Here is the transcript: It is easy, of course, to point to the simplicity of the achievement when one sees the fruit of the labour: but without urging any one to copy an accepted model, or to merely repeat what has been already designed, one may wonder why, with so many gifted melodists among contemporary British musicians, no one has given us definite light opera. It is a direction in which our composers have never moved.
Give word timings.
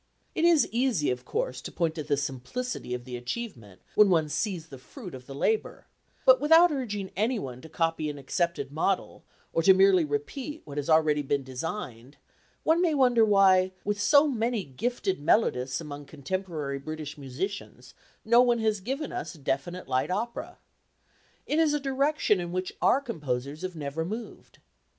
It 0.33 0.45
is 0.45 0.67
easy, 0.71 1.11
of 1.11 1.25
course, 1.25 1.61
to 1.61 1.71
point 1.71 1.93
to 1.93 2.01
the 2.01 2.17
simplicity 2.17 2.95
of 2.95 3.05
the 3.05 3.15
achievement 3.15 3.81
when 3.93 4.09
one 4.09 4.29
sees 4.29 4.69
the 4.69 4.79
fruit 4.79 5.13
of 5.13 5.27
the 5.27 5.35
labour: 5.35 5.85
but 6.25 6.41
without 6.41 6.71
urging 6.71 7.11
any 7.15 7.37
one 7.37 7.61
to 7.61 7.69
copy 7.69 8.09
an 8.09 8.17
accepted 8.17 8.71
model, 8.71 9.23
or 9.53 9.61
to 9.61 9.75
merely 9.75 10.03
repeat 10.03 10.63
what 10.65 10.77
has 10.77 10.87
been 10.87 10.95
already 10.95 11.21
designed, 11.21 12.17
one 12.63 12.81
may 12.81 12.95
wonder 12.95 13.23
why, 13.23 13.73
with 13.85 14.01
so 14.01 14.27
many 14.27 14.63
gifted 14.63 15.21
melodists 15.21 15.79
among 15.79 16.05
contemporary 16.07 16.79
British 16.79 17.15
musicians, 17.15 17.93
no 18.25 18.41
one 18.41 18.57
has 18.57 18.79
given 18.79 19.11
us 19.11 19.33
definite 19.33 19.87
light 19.87 20.09
opera. 20.09 20.57
It 21.45 21.59
is 21.59 21.75
a 21.75 21.79
direction 21.79 22.39
in 22.39 22.51
which 22.51 22.73
our 22.81 23.01
composers 23.01 23.61
have 23.61 23.75
never 23.75 24.03
moved. 24.03 24.57